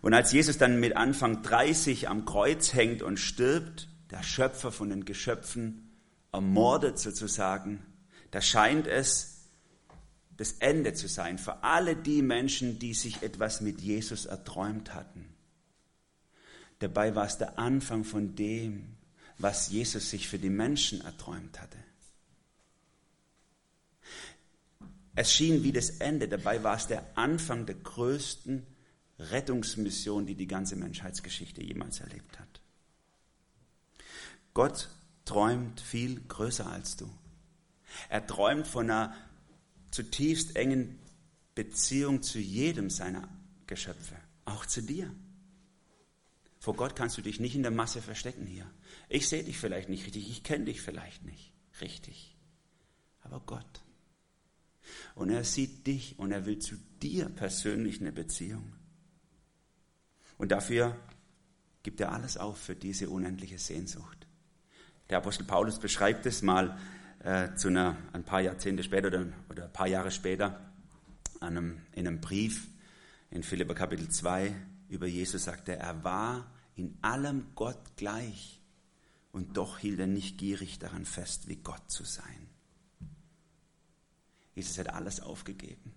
Und 0.00 0.14
als 0.14 0.32
Jesus 0.32 0.58
dann 0.58 0.80
mit 0.80 0.96
Anfang 0.96 1.42
30 1.42 2.08
am 2.08 2.24
Kreuz 2.24 2.74
hängt 2.74 3.02
und 3.02 3.18
stirbt, 3.18 3.88
der 4.10 4.22
Schöpfer 4.22 4.72
von 4.72 4.90
den 4.90 5.04
Geschöpfen 5.04 5.90
ermordet 6.32 6.98
sozusagen, 6.98 7.84
da 8.30 8.40
scheint 8.40 8.86
es 8.86 9.34
das 10.36 10.52
Ende 10.52 10.94
zu 10.94 11.08
sein 11.08 11.38
für 11.38 11.62
alle 11.62 11.96
die 11.96 12.22
Menschen, 12.22 12.78
die 12.78 12.94
sich 12.94 13.22
etwas 13.22 13.60
mit 13.60 13.80
Jesus 13.80 14.26
erträumt 14.26 14.92
hatten. 14.94 15.34
Dabei 16.84 17.14
war 17.14 17.24
es 17.24 17.38
der 17.38 17.58
Anfang 17.58 18.04
von 18.04 18.36
dem, 18.36 18.98
was 19.38 19.70
Jesus 19.70 20.10
sich 20.10 20.28
für 20.28 20.38
die 20.38 20.50
Menschen 20.50 21.00
erträumt 21.00 21.58
hatte. 21.58 21.78
Es 25.14 25.32
schien 25.32 25.62
wie 25.62 25.72
das 25.72 25.88
Ende, 25.88 26.28
dabei 26.28 26.62
war 26.62 26.76
es 26.76 26.86
der 26.86 27.16
Anfang 27.16 27.64
der 27.64 27.76
größten 27.76 28.66
Rettungsmission, 29.18 30.26
die 30.26 30.34
die 30.34 30.46
ganze 30.46 30.76
Menschheitsgeschichte 30.76 31.62
jemals 31.62 32.00
erlebt 32.00 32.38
hat. 32.38 32.60
Gott 34.52 34.90
träumt 35.24 35.80
viel 35.80 36.20
größer 36.20 36.66
als 36.66 36.96
du. 36.98 37.08
Er 38.10 38.26
träumt 38.26 38.66
von 38.66 38.90
einer 38.90 39.16
zutiefst 39.90 40.54
engen 40.54 40.98
Beziehung 41.54 42.20
zu 42.20 42.38
jedem 42.38 42.90
seiner 42.90 43.26
Geschöpfe, 43.66 44.16
auch 44.44 44.66
zu 44.66 44.82
dir. 44.82 45.10
Vor 46.64 46.76
Gott 46.76 46.96
kannst 46.96 47.18
du 47.18 47.20
dich 47.20 47.40
nicht 47.40 47.54
in 47.54 47.62
der 47.62 47.70
Masse 47.70 48.00
verstecken 48.00 48.46
hier. 48.46 48.64
Ich 49.10 49.28
sehe 49.28 49.44
dich 49.44 49.58
vielleicht 49.58 49.90
nicht 49.90 50.06
richtig, 50.06 50.30
ich 50.30 50.44
kenne 50.44 50.64
dich 50.64 50.80
vielleicht 50.80 51.22
nicht 51.22 51.52
richtig, 51.82 52.38
aber 53.20 53.40
Gott. 53.40 53.82
Und 55.14 55.28
er 55.28 55.44
sieht 55.44 55.86
dich 55.86 56.18
und 56.18 56.32
er 56.32 56.46
will 56.46 56.58
zu 56.60 56.76
dir 57.02 57.28
persönlich 57.28 58.00
eine 58.00 58.12
Beziehung. 58.12 58.72
Und 60.38 60.52
dafür 60.52 60.96
gibt 61.82 62.00
er 62.00 62.12
alles 62.12 62.38
auf 62.38 62.56
für 62.56 62.74
diese 62.74 63.10
unendliche 63.10 63.58
Sehnsucht. 63.58 64.26
Der 65.10 65.18
Apostel 65.18 65.44
Paulus 65.44 65.78
beschreibt 65.78 66.24
es 66.24 66.40
mal 66.40 66.78
äh, 67.18 67.54
zu 67.56 67.68
einer, 67.68 67.98
ein 68.14 68.24
paar 68.24 68.40
Jahrzehnte 68.40 68.82
später 68.82 69.08
oder, 69.08 69.26
oder 69.50 69.64
ein 69.64 69.72
paar 69.74 69.88
Jahre 69.88 70.10
später 70.10 70.72
einem, 71.40 71.82
in 71.92 72.08
einem 72.08 72.22
Brief 72.22 72.68
in 73.30 73.42
Philipper 73.42 73.74
Kapitel 73.74 74.08
2 74.08 74.54
über 74.88 75.06
Jesus 75.06 75.44
sagt 75.44 75.68
er, 75.68 75.78
er 75.78 76.04
war 76.04 76.53
in 76.76 76.96
allem 77.02 77.46
Gott 77.54 77.96
gleich 77.96 78.60
und 79.32 79.56
doch 79.56 79.78
hielt 79.78 79.98
er 80.00 80.06
nicht 80.06 80.38
gierig 80.38 80.78
daran 80.78 81.04
fest, 81.04 81.48
wie 81.48 81.56
Gott 81.56 81.90
zu 81.90 82.04
sein. 82.04 82.48
Jesus 84.54 84.78
hat 84.78 84.88
alles 84.88 85.20
aufgegeben. 85.20 85.92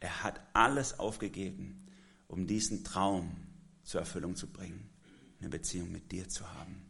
Er 0.00 0.22
hat 0.22 0.40
alles 0.52 0.98
aufgegeben, 0.98 1.86
um 2.28 2.46
diesen 2.46 2.84
Traum 2.84 3.34
zur 3.82 4.00
Erfüllung 4.00 4.36
zu 4.36 4.46
bringen, 4.48 4.90
eine 5.40 5.48
Beziehung 5.48 5.90
mit 5.90 6.12
dir 6.12 6.28
zu 6.28 6.46
haben. 6.52 6.84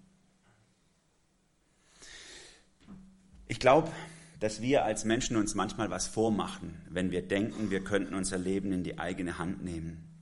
Ich 3.46 3.60
glaube, 3.60 3.92
dass 4.40 4.60
wir 4.60 4.84
als 4.84 5.04
Menschen 5.04 5.36
uns 5.36 5.54
manchmal 5.54 5.90
was 5.90 6.08
vormachen, 6.08 6.82
wenn 6.90 7.10
wir 7.10 7.26
denken, 7.26 7.70
wir 7.70 7.84
könnten 7.84 8.14
unser 8.14 8.38
Leben 8.38 8.72
in 8.72 8.82
die 8.82 8.98
eigene 8.98 9.38
Hand 9.38 9.62
nehmen. 9.62 10.15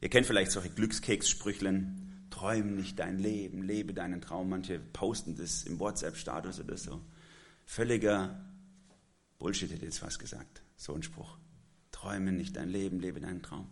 Ihr 0.00 0.08
kennt 0.08 0.26
vielleicht 0.26 0.52
solche 0.52 0.70
Glückskeks-Sprüchlen, 0.70 2.26
träum 2.30 2.76
nicht 2.76 2.98
dein 2.98 3.18
Leben, 3.18 3.62
lebe 3.62 3.94
deinen 3.94 4.20
Traum. 4.20 4.48
Manche 4.48 4.78
posten 4.78 5.36
das 5.36 5.64
im 5.64 5.80
WhatsApp-Status 5.80 6.60
oder 6.60 6.76
so. 6.76 7.00
Völliger 7.64 8.44
Bullshit 9.38 9.70
hätte 9.70 9.84
jetzt 9.84 10.02
was 10.02 10.18
gesagt, 10.18 10.62
so 10.76 10.94
ein 10.94 11.02
Spruch. 11.02 11.36
Träume 11.90 12.32
nicht 12.32 12.56
dein 12.56 12.68
Leben, 12.68 13.00
lebe 13.00 13.20
deinen 13.20 13.42
Traum. 13.42 13.68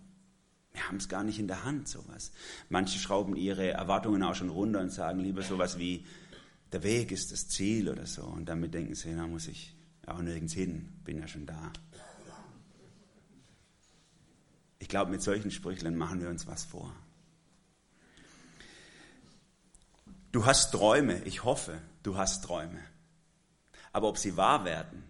Wir 0.72 0.86
haben 0.88 0.96
es 0.96 1.08
gar 1.08 1.24
nicht 1.24 1.38
in 1.38 1.48
der 1.48 1.64
Hand, 1.64 1.88
sowas. 1.88 2.32
Manche 2.68 2.98
schrauben 2.98 3.34
ihre 3.36 3.70
Erwartungen 3.70 4.22
auch 4.22 4.34
schon 4.34 4.50
runter 4.50 4.80
und 4.80 4.90
sagen 4.90 5.20
lieber 5.20 5.42
sowas 5.42 5.78
wie, 5.78 6.04
der 6.72 6.82
Weg 6.82 7.12
ist 7.12 7.32
das 7.32 7.48
Ziel 7.48 7.88
oder 7.88 8.06
so. 8.06 8.24
Und 8.24 8.46
damit 8.48 8.74
denken 8.74 8.94
sie, 8.94 9.14
da 9.14 9.26
muss 9.26 9.48
ich 9.48 9.74
auch 10.06 10.20
nirgends 10.20 10.52
hin, 10.52 10.92
bin 11.04 11.18
ja 11.18 11.26
schon 11.28 11.46
da. 11.46 11.72
Ich 14.86 14.88
glaube, 14.88 15.10
mit 15.10 15.20
solchen 15.20 15.50
Sprüchlern 15.50 15.96
machen 15.96 16.20
wir 16.20 16.28
uns 16.28 16.46
was 16.46 16.62
vor. 16.62 16.94
Du 20.30 20.46
hast 20.46 20.70
Träume, 20.70 21.24
ich 21.24 21.42
hoffe, 21.42 21.82
du 22.04 22.16
hast 22.16 22.44
Träume. 22.44 22.78
Aber 23.92 24.06
ob 24.06 24.16
sie 24.16 24.36
wahr 24.36 24.64
werden, 24.64 25.02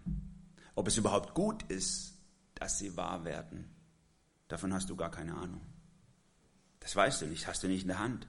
ob 0.73 0.87
es 0.87 0.97
überhaupt 0.97 1.35
gut 1.35 1.61
ist, 1.69 2.15
dass 2.55 2.79
sie 2.79 2.97
wahr 2.97 3.23
werden, 3.23 3.69
davon 4.47 4.73
hast 4.73 4.89
du 4.89 4.95
gar 4.95 5.11
keine 5.11 5.35
Ahnung. 5.35 5.61
Das 6.79 6.95
weißt 6.95 7.21
du 7.21 7.27
nicht, 7.27 7.45
hast 7.45 7.61
du 7.61 7.67
nicht 7.67 7.83
in 7.83 7.89
der 7.89 7.99
Hand. 7.99 8.27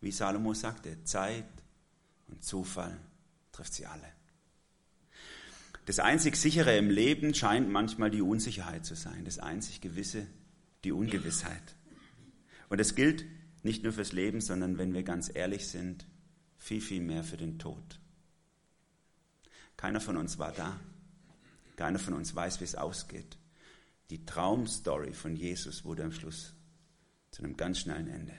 Wie 0.00 0.12
Salomo 0.12 0.54
sagte, 0.54 1.04
Zeit 1.04 1.44
und 2.28 2.42
Zufall 2.42 2.98
trifft 3.52 3.74
sie 3.74 3.84
alle. 3.84 4.10
Das 5.84 5.98
einzig 5.98 6.36
sichere 6.36 6.74
im 6.78 6.88
Leben 6.88 7.34
scheint 7.34 7.68
manchmal 7.68 8.10
die 8.10 8.22
Unsicherheit 8.22 8.86
zu 8.86 8.94
sein, 8.96 9.26
das 9.26 9.38
einzig 9.38 9.82
Gewisse 9.82 10.26
die 10.84 10.92
Ungewissheit. 10.92 11.76
Und 12.68 12.78
das 12.78 12.94
gilt 12.94 13.24
nicht 13.62 13.82
nur 13.82 13.92
fürs 13.92 14.12
Leben, 14.12 14.40
sondern 14.40 14.78
wenn 14.78 14.92
wir 14.94 15.02
ganz 15.02 15.30
ehrlich 15.34 15.68
sind, 15.68 16.06
viel, 16.58 16.80
viel 16.80 17.00
mehr 17.00 17.24
für 17.24 17.36
den 17.36 17.58
Tod. 17.58 18.00
Keiner 19.76 20.00
von 20.00 20.16
uns 20.16 20.38
war 20.38 20.52
da. 20.52 20.78
Keiner 21.76 21.98
von 21.98 22.14
uns 22.14 22.34
weiß, 22.34 22.60
wie 22.60 22.64
es 22.64 22.74
ausgeht. 22.74 23.36
Die 24.10 24.24
Traumstory 24.24 25.12
von 25.12 25.34
Jesus 25.34 25.84
wurde 25.84 26.04
am 26.04 26.12
Schluss 26.12 26.54
zu 27.30 27.42
einem 27.42 27.56
ganz 27.56 27.80
schnellen 27.80 28.08
Ende. 28.08 28.34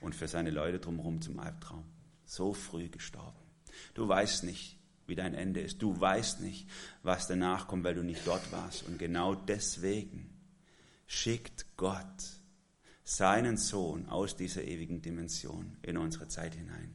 Und 0.00 0.14
für 0.14 0.28
seine 0.28 0.50
Leute 0.50 0.78
drumherum 0.78 1.20
zum 1.20 1.38
Albtraum 1.40 1.84
so 2.24 2.54
früh 2.54 2.88
gestorben. 2.88 3.38
Du 3.94 4.06
weißt 4.06 4.44
nicht, 4.44 4.78
wie 5.06 5.16
dein 5.16 5.34
Ende 5.34 5.60
ist. 5.60 5.82
Du 5.82 5.98
weißt 5.98 6.40
nicht, 6.40 6.68
was 7.02 7.26
danach 7.26 7.66
kommt, 7.66 7.84
weil 7.84 7.94
du 7.94 8.04
nicht 8.04 8.26
dort 8.26 8.52
warst. 8.52 8.86
Und 8.86 8.98
genau 8.98 9.34
deswegen 9.34 10.39
schickt 11.10 11.66
Gott 11.76 12.40
seinen 13.02 13.56
Sohn 13.56 14.06
aus 14.06 14.36
dieser 14.36 14.62
ewigen 14.62 15.02
Dimension 15.02 15.76
in 15.82 15.96
unsere 15.96 16.28
Zeit 16.28 16.54
hinein, 16.54 16.94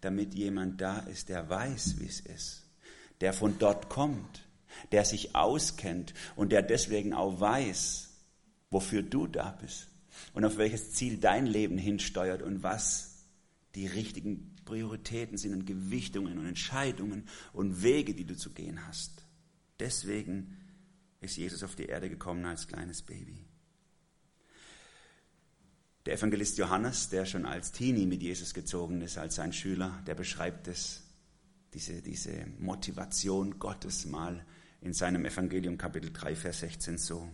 damit 0.00 0.34
jemand 0.34 0.80
da 0.80 0.98
ist, 0.98 1.28
der 1.28 1.48
weiß, 1.48 2.00
wie 2.00 2.06
es 2.06 2.18
ist, 2.18 2.68
der 3.20 3.32
von 3.32 3.58
dort 3.60 3.88
kommt, 3.88 4.48
der 4.90 5.04
sich 5.04 5.36
auskennt 5.36 6.12
und 6.34 6.50
der 6.50 6.62
deswegen 6.62 7.12
auch 7.12 7.40
weiß, 7.40 8.10
wofür 8.72 9.02
du 9.02 9.28
da 9.28 9.52
bist 9.52 9.86
und 10.32 10.44
auf 10.44 10.56
welches 10.56 10.94
Ziel 10.94 11.18
dein 11.18 11.46
Leben 11.46 11.78
hinsteuert 11.78 12.42
und 12.42 12.64
was 12.64 13.26
die 13.76 13.86
richtigen 13.86 14.56
Prioritäten 14.64 15.38
sind 15.38 15.52
und 15.54 15.66
Gewichtungen 15.66 16.36
und 16.36 16.46
Entscheidungen 16.46 17.28
und 17.52 17.84
Wege, 17.84 18.12
die 18.14 18.24
du 18.24 18.36
zu 18.36 18.50
gehen 18.50 18.88
hast. 18.88 19.24
Deswegen 19.78 20.56
ist 21.20 21.36
Jesus 21.36 21.62
auf 21.62 21.76
die 21.76 21.86
Erde 21.86 22.10
gekommen 22.10 22.44
als 22.44 22.66
kleines 22.66 23.02
Baby. 23.02 23.51
Der 26.06 26.14
Evangelist 26.14 26.58
Johannes, 26.58 27.10
der 27.10 27.26
schon 27.26 27.46
als 27.46 27.70
Teenie 27.70 28.06
mit 28.06 28.22
Jesus 28.22 28.54
gezogen 28.54 29.00
ist, 29.02 29.18
als 29.18 29.36
sein 29.36 29.52
Schüler, 29.52 30.02
der 30.06 30.14
beschreibt 30.14 30.66
es, 30.66 31.02
diese, 31.74 32.02
diese 32.02 32.46
Motivation 32.58 33.58
Gottes 33.58 34.04
mal 34.06 34.44
in 34.80 34.92
seinem 34.92 35.24
Evangelium 35.24 35.78
Kapitel 35.78 36.12
3, 36.12 36.34
Vers 36.34 36.60
16 36.60 36.98
so. 36.98 37.30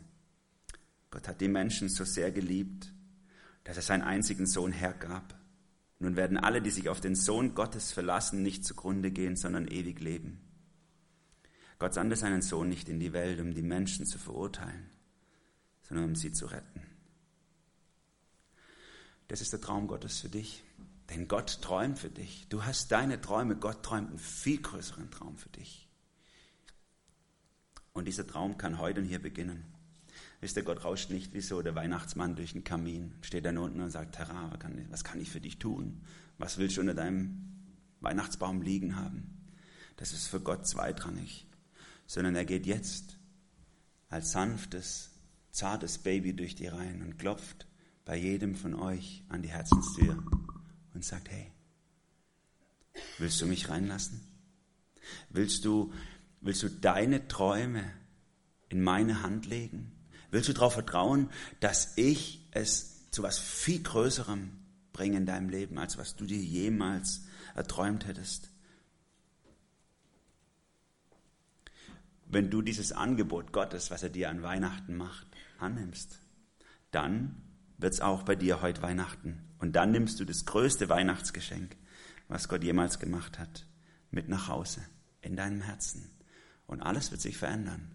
Gott 1.10 1.26
hat 1.26 1.40
die 1.40 1.48
Menschen 1.48 1.88
so 1.88 2.04
sehr 2.04 2.30
geliebt, 2.30 2.92
dass 3.64 3.76
er 3.76 3.82
seinen 3.82 4.02
einzigen 4.02 4.46
Sohn 4.46 4.72
hergab, 4.72 5.38
nun 6.00 6.16
werden 6.16 6.36
alle, 6.36 6.62
die 6.62 6.70
sich 6.70 6.88
auf 6.88 7.00
den 7.00 7.16
Sohn 7.16 7.54
Gottes 7.54 7.92
verlassen, 7.92 8.42
nicht 8.42 8.64
zugrunde 8.64 9.10
gehen, 9.10 9.34
sondern 9.34 9.66
ewig 9.66 10.00
leben. 10.00 10.40
Gott 11.78 11.94
sandte 11.94 12.16
seinen 12.16 12.42
Sohn 12.42 12.68
nicht 12.68 12.88
in 12.88 13.00
die 13.00 13.12
Welt, 13.12 13.40
um 13.40 13.54
die 13.54 13.62
Menschen 13.62 14.06
zu 14.06 14.18
verurteilen, 14.18 14.90
sondern 15.82 16.06
um 16.06 16.14
sie 16.14 16.32
zu 16.32 16.46
retten. 16.46 16.87
Das 19.28 19.40
ist 19.40 19.52
der 19.52 19.60
Traum 19.60 19.86
Gottes 19.86 20.20
für 20.20 20.28
dich. 20.28 20.64
Denn 21.10 21.28
Gott 21.28 21.62
träumt 21.62 21.98
für 21.98 22.10
dich. 22.10 22.46
Du 22.48 22.64
hast 22.64 22.92
deine 22.92 23.20
Träume. 23.20 23.56
Gott 23.56 23.82
träumt 23.82 24.10
einen 24.10 24.18
viel 24.18 24.60
größeren 24.60 25.10
Traum 25.10 25.36
für 25.38 25.48
dich. 25.50 25.88
Und 27.92 28.06
dieser 28.06 28.26
Traum 28.26 28.58
kann 28.58 28.78
heute 28.78 29.00
und 29.00 29.06
hier 29.06 29.20
beginnen. 29.20 29.64
Wisst 30.40 30.56
ihr, 30.56 30.62
Gott 30.62 30.84
rauscht 30.84 31.10
nicht 31.10 31.34
wie 31.34 31.40
so 31.40 31.62
der 31.62 31.74
Weihnachtsmann 31.74 32.36
durch 32.36 32.52
den 32.52 32.64
Kamin, 32.64 33.14
steht 33.22 33.44
dann 33.44 33.58
unten 33.58 33.80
und 33.80 33.90
sagt, 33.90 34.18
Herr, 34.18 34.52
was 34.90 35.04
kann 35.04 35.20
ich 35.20 35.30
für 35.30 35.40
dich 35.40 35.58
tun? 35.58 36.02
Was 36.38 36.58
willst 36.58 36.76
du 36.76 36.80
unter 36.80 36.94
deinem 36.94 37.74
Weihnachtsbaum 38.00 38.62
liegen 38.62 38.96
haben? 38.96 39.48
Das 39.96 40.12
ist 40.12 40.28
für 40.28 40.40
Gott 40.40 40.66
zweitrangig, 40.66 41.46
sondern 42.06 42.36
er 42.36 42.44
geht 42.44 42.66
jetzt 42.66 43.18
als 44.08 44.30
sanftes, 44.30 45.10
zartes 45.50 45.98
Baby 45.98 46.34
durch 46.34 46.54
die 46.54 46.68
Reihen 46.68 47.02
und 47.02 47.18
klopft 47.18 47.67
bei 48.08 48.16
jedem 48.16 48.56
von 48.56 48.74
euch 48.74 49.22
an 49.28 49.42
die 49.42 49.50
Herzenstür 49.50 50.24
und 50.94 51.04
sagt, 51.04 51.28
hey, 51.30 51.52
Willst 53.18 53.40
du 53.40 53.46
mich 53.46 53.68
reinlassen? 53.68 54.20
Willst 55.30 55.64
du, 55.64 55.92
willst 56.40 56.62
du 56.62 56.68
deine 56.68 57.28
Träume 57.28 57.84
in 58.68 58.82
meine 58.82 59.22
Hand 59.22 59.46
legen? 59.46 59.92
Willst 60.30 60.48
du 60.48 60.52
darauf 60.52 60.74
vertrauen, 60.74 61.30
dass 61.60 61.96
ich 61.96 62.46
es 62.50 63.10
zu 63.10 63.22
was 63.22 63.38
viel 63.38 63.82
Größerem 63.82 64.50
bringe 64.92 65.16
in 65.16 65.26
deinem 65.26 65.48
Leben, 65.48 65.78
als 65.78 65.96
was 65.96 66.16
du 66.16 66.26
dir 66.26 66.38
jemals 66.38 67.24
erträumt 67.54 68.06
hättest? 68.06 68.50
Wenn 72.26 72.50
du 72.50 72.60
dieses 72.60 72.92
Angebot 72.92 73.52
Gottes, 73.52 73.90
was 73.90 74.02
er 74.02 74.10
dir 74.10 74.28
an 74.28 74.42
Weihnachten 74.42 74.96
macht, 74.96 75.26
annimmst, 75.58 76.20
dann 76.90 77.47
wird 77.78 77.94
es 77.94 78.00
auch 78.00 78.24
bei 78.24 78.34
dir 78.34 78.60
heute 78.60 78.82
Weihnachten. 78.82 79.42
Und 79.58 79.74
dann 79.74 79.92
nimmst 79.92 80.20
du 80.20 80.24
das 80.24 80.44
größte 80.44 80.88
Weihnachtsgeschenk, 80.88 81.76
was 82.28 82.48
Gott 82.48 82.62
jemals 82.62 82.98
gemacht 82.98 83.38
hat, 83.38 83.66
mit 84.10 84.28
nach 84.28 84.48
Hause, 84.48 84.82
in 85.22 85.36
deinem 85.36 85.62
Herzen. 85.62 86.10
Und 86.66 86.82
alles 86.82 87.10
wird 87.10 87.20
sich 87.20 87.38
verändern. 87.38 87.90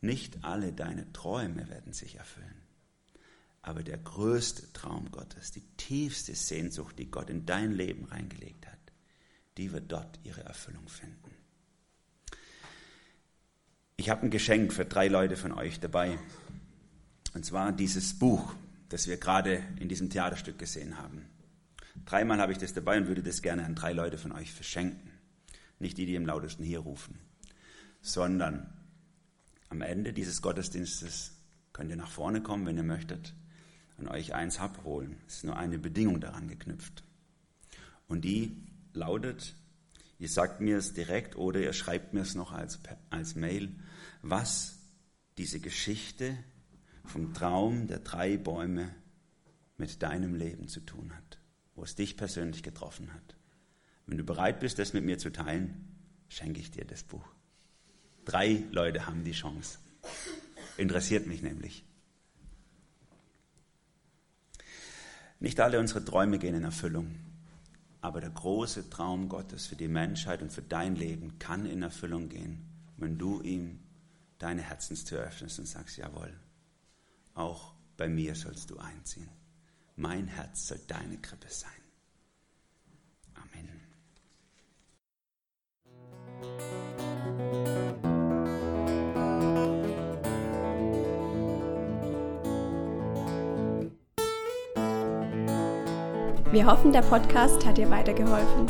Nicht 0.00 0.44
alle 0.44 0.72
deine 0.72 1.12
Träume 1.12 1.68
werden 1.68 1.92
sich 1.92 2.16
erfüllen. 2.16 2.62
Aber 3.62 3.82
der 3.82 3.98
größte 3.98 4.72
Traum 4.72 5.10
Gottes, 5.10 5.52
die 5.52 5.64
tiefste 5.76 6.34
Sehnsucht, 6.34 6.98
die 6.98 7.10
Gott 7.10 7.28
in 7.28 7.44
dein 7.44 7.72
Leben 7.72 8.06
reingelegt 8.06 8.66
hat, 8.66 8.78
die 9.58 9.72
wird 9.72 9.92
dort 9.92 10.18
ihre 10.24 10.42
Erfüllung 10.42 10.88
finden. 10.88 11.30
Ich 13.96 14.08
habe 14.08 14.22
ein 14.22 14.30
Geschenk 14.30 14.72
für 14.72 14.86
drei 14.86 15.08
Leute 15.08 15.36
von 15.36 15.52
euch 15.52 15.78
dabei. 15.78 16.18
Und 17.34 17.44
zwar 17.44 17.70
dieses 17.70 18.18
Buch, 18.18 18.54
das 18.90 19.06
wir 19.06 19.16
gerade 19.16 19.62
in 19.78 19.88
diesem 19.88 20.10
Theaterstück 20.10 20.58
gesehen 20.58 20.98
haben. 20.98 21.26
Dreimal 22.04 22.40
habe 22.40 22.52
ich 22.52 22.58
das 22.58 22.74
dabei 22.74 22.98
und 22.98 23.08
würde 23.08 23.22
das 23.22 23.40
gerne 23.40 23.64
an 23.64 23.74
drei 23.74 23.92
Leute 23.92 24.18
von 24.18 24.32
euch 24.32 24.52
verschenken. 24.52 25.10
Nicht 25.78 25.96
die, 25.96 26.06
die 26.06 26.14
im 26.14 26.26
lautesten 26.26 26.64
hier 26.64 26.80
rufen, 26.80 27.18
sondern 28.02 28.72
am 29.68 29.80
Ende 29.80 30.12
dieses 30.12 30.42
Gottesdienstes 30.42 31.32
könnt 31.72 31.90
ihr 31.90 31.96
nach 31.96 32.10
vorne 32.10 32.42
kommen, 32.42 32.66
wenn 32.66 32.76
ihr 32.76 32.82
möchtet, 32.82 33.34
und 33.96 34.08
euch 34.08 34.34
eins 34.34 34.58
abholen. 34.58 35.16
Es 35.26 35.36
ist 35.36 35.44
nur 35.44 35.56
eine 35.56 35.78
Bedingung 35.78 36.20
daran 36.20 36.48
geknüpft. 36.48 37.04
Und 38.08 38.24
die 38.24 38.66
lautet, 38.92 39.54
ihr 40.18 40.28
sagt 40.28 40.60
mir 40.60 40.78
es 40.78 40.94
direkt 40.94 41.36
oder 41.36 41.60
ihr 41.60 41.72
schreibt 41.72 42.12
mir 42.12 42.22
es 42.22 42.34
noch 42.34 42.52
als, 42.52 42.80
als 43.10 43.36
Mail, 43.36 43.72
was 44.22 44.78
diese 45.38 45.60
Geschichte 45.60 46.36
vom 47.04 47.34
Traum 47.34 47.86
der 47.86 48.00
drei 48.00 48.36
Bäume 48.36 48.94
mit 49.76 50.02
deinem 50.02 50.34
Leben 50.34 50.68
zu 50.68 50.80
tun 50.80 51.12
hat, 51.14 51.40
wo 51.74 51.82
es 51.82 51.94
dich 51.94 52.16
persönlich 52.16 52.62
getroffen 52.62 53.12
hat. 53.12 53.36
Wenn 54.06 54.18
du 54.18 54.24
bereit 54.24 54.60
bist, 54.60 54.78
das 54.78 54.92
mit 54.92 55.04
mir 55.04 55.18
zu 55.18 55.30
teilen, 55.30 55.96
schenke 56.28 56.60
ich 56.60 56.70
dir 56.70 56.84
das 56.84 57.02
Buch. 57.02 57.26
Drei 58.24 58.64
Leute 58.70 59.06
haben 59.06 59.24
die 59.24 59.32
Chance. 59.32 59.78
Interessiert 60.76 61.26
mich 61.26 61.42
nämlich. 61.42 61.84
Nicht 65.38 65.58
alle 65.60 65.80
unsere 65.80 66.04
Träume 66.04 66.38
gehen 66.38 66.54
in 66.54 66.64
Erfüllung, 66.64 67.14
aber 68.02 68.20
der 68.20 68.30
große 68.30 68.90
Traum 68.90 69.28
Gottes 69.28 69.66
für 69.66 69.76
die 69.76 69.88
Menschheit 69.88 70.42
und 70.42 70.52
für 70.52 70.62
dein 70.62 70.96
Leben 70.96 71.38
kann 71.38 71.64
in 71.64 71.82
Erfüllung 71.82 72.28
gehen, 72.28 72.66
wenn 72.98 73.16
du 73.16 73.40
ihm 73.40 73.80
deine 74.38 74.62
Herzenstür 74.62 75.20
öffnest 75.20 75.58
und 75.58 75.66
sagst, 75.66 75.96
jawohl, 75.96 76.32
auch 77.34 77.74
bei 77.96 78.08
mir 78.08 78.34
sollst 78.34 78.70
du 78.70 78.78
einziehen. 78.78 79.28
Mein 79.96 80.28
Herz 80.28 80.68
soll 80.68 80.80
deine 80.86 81.18
Krippe 81.18 81.48
sein. 81.48 81.70
Amen. 83.34 83.68
Wir 96.52 96.66
hoffen, 96.66 96.92
der 96.92 97.02
Podcast 97.02 97.66
hat 97.66 97.78
dir 97.78 97.90
weitergeholfen. 97.90 98.66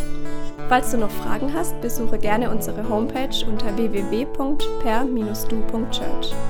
Falls 0.69 0.93
du 0.93 0.99
noch 0.99 1.11
Fragen 1.11 1.53
hast, 1.53 1.81
besuche 1.81 2.19
gerne 2.19 2.51
unsere 2.51 2.89
Homepage 2.89 3.45
unter 3.47 3.77
www.per-du.church. 3.77 6.50